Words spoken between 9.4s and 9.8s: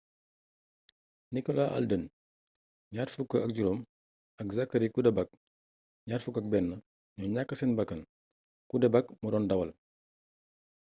dawal